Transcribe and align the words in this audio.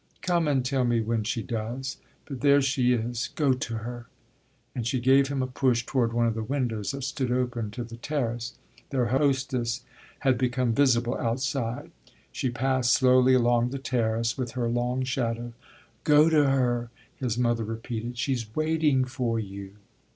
"Come 0.23 0.47
and 0.47 0.65
tell 0.65 0.83
me 0.83 0.99
when 0.99 1.23
she 1.23 1.43
does! 1.43 1.97
But 2.25 2.41
there 2.41 2.59
she 2.59 2.93
is 2.93 3.29
go 3.35 3.53
to 3.53 3.77
her!" 3.77 4.07
And 4.73 4.87
she 4.87 4.99
gave 4.99 5.27
him 5.27 5.43
a 5.43 5.45
push 5.45 5.85
toward 5.85 6.11
one 6.11 6.25
of 6.25 6.33
the 6.33 6.41
windows 6.41 6.89
that 6.89 7.03
stood 7.03 7.31
open 7.31 7.69
to 7.69 7.83
the 7.83 7.97
terrace. 7.97 8.55
Their 8.89 9.09
hostess 9.09 9.83
had 10.21 10.39
become 10.39 10.73
visible 10.73 11.15
outside; 11.19 11.91
she 12.31 12.49
passed 12.49 12.93
slowly 12.93 13.35
along 13.35 13.69
the 13.69 13.77
terrace 13.77 14.39
with 14.39 14.53
her 14.53 14.67
long 14.67 15.03
shadow. 15.03 15.53
"Go 16.03 16.29
to 16.31 16.49
her," 16.49 16.89
his 17.17 17.37
mother 17.37 17.63
repeated 17.63 18.17
"she's 18.17 18.55
waiting 18.55 19.05
for 19.05 19.37
you." 19.39 19.75